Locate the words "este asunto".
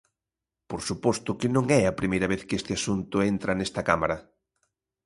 2.59-3.15